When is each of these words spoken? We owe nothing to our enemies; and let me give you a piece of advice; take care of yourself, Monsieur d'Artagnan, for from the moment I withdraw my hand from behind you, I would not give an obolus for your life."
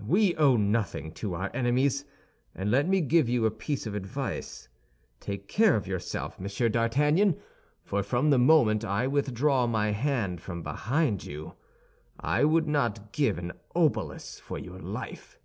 We 0.00 0.34
owe 0.36 0.56
nothing 0.56 1.12
to 1.12 1.34
our 1.34 1.50
enemies; 1.52 2.06
and 2.54 2.70
let 2.70 2.88
me 2.88 3.02
give 3.02 3.28
you 3.28 3.44
a 3.44 3.50
piece 3.50 3.86
of 3.86 3.94
advice; 3.94 4.66
take 5.20 5.46
care 5.46 5.76
of 5.76 5.86
yourself, 5.86 6.40
Monsieur 6.40 6.70
d'Artagnan, 6.70 7.36
for 7.82 8.02
from 8.02 8.30
the 8.30 8.38
moment 8.38 8.82
I 8.82 9.06
withdraw 9.06 9.66
my 9.66 9.90
hand 9.90 10.40
from 10.40 10.62
behind 10.62 11.26
you, 11.26 11.52
I 12.18 12.44
would 12.46 12.66
not 12.66 13.12
give 13.12 13.36
an 13.36 13.52
obolus 13.76 14.40
for 14.40 14.56
your 14.58 14.78
life." 14.80 15.38